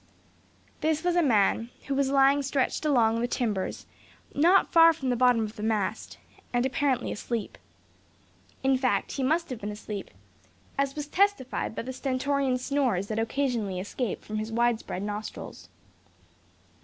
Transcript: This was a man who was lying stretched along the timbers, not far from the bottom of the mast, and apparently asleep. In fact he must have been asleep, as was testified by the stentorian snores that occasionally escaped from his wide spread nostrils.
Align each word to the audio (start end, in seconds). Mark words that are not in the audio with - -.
This 0.79 1.03
was 1.03 1.15
a 1.15 1.21
man 1.21 1.69
who 1.85 1.93
was 1.93 2.09
lying 2.09 2.41
stretched 2.41 2.85
along 2.87 3.21
the 3.21 3.27
timbers, 3.27 3.85
not 4.33 4.71
far 4.71 4.93
from 4.93 5.11
the 5.11 5.15
bottom 5.15 5.41
of 5.43 5.57
the 5.57 5.61
mast, 5.61 6.17
and 6.51 6.65
apparently 6.65 7.11
asleep. 7.11 7.55
In 8.63 8.79
fact 8.79 9.11
he 9.11 9.21
must 9.21 9.51
have 9.51 9.61
been 9.61 9.69
asleep, 9.69 10.09
as 10.75 10.95
was 10.95 11.05
testified 11.05 11.75
by 11.75 11.83
the 11.83 11.93
stentorian 11.93 12.57
snores 12.57 13.09
that 13.09 13.19
occasionally 13.19 13.79
escaped 13.79 14.25
from 14.25 14.37
his 14.37 14.51
wide 14.51 14.79
spread 14.79 15.03
nostrils. 15.03 15.69